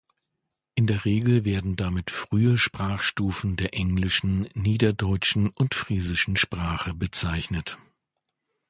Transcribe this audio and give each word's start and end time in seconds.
In 0.73 0.87
der 0.87 1.05
Regel 1.05 1.45
werden 1.45 1.75
damit 1.75 2.09
frühe 2.09 2.57
Sprachstufen 2.57 3.55
der 3.55 3.75
Englischen, 3.75 4.47
Niederdeutschen 4.55 5.51
und 5.55 5.75
Friesischen 5.75 6.37
Sprache 6.37 6.95
bezeichnet. 6.95 7.77